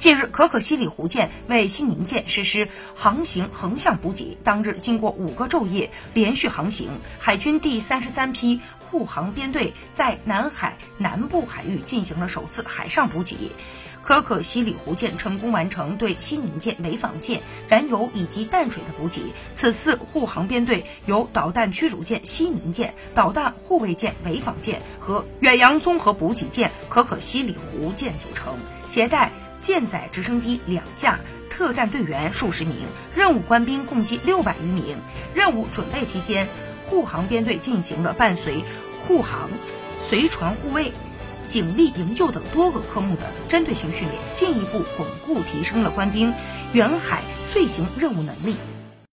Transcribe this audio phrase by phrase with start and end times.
[0.00, 4.38] 近日，可可西里湖舰为西宁舰实施航行横向补给。
[4.42, 6.88] 当日，经过五个昼夜连续航行，
[7.18, 13.36] 海军第三十三批护航编队在南海南部海域进行了首次海上补给。
[14.02, 19.20] 可可西里湖舰成功完成对西宁舰潍坊舰燃油以及淡水的补给。
[19.54, 28.54] 此次护航编队由导弹驱逐舰西宁舰、导弹护卫舰潍坊舰和远洋综合补给舰可可西里湖舰组成，
[28.86, 29.30] 携带。
[29.60, 31.20] 舰载直升机两架，
[31.50, 32.74] 特战队员数十名，
[33.14, 34.96] 任务官兵共计六百余名。
[35.34, 36.48] 任务准备期间，
[36.88, 38.64] 护航编队进行了伴随
[39.06, 39.50] 护航、
[40.00, 40.92] 随船护卫、
[41.46, 46.32] 警力营救等多个科目的针对性训练，进一步巩固提升了官兵
[46.72, 48.56] 远海遂行任务能力。